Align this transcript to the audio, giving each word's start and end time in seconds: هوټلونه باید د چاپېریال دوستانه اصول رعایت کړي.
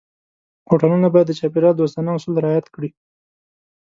هوټلونه 0.69 1.07
باید 1.13 1.27
د 1.29 1.31
چاپېریال 1.39 1.75
دوستانه 1.77 2.09
اصول 2.15 2.35
رعایت 2.43 2.67
کړي. 2.75 2.89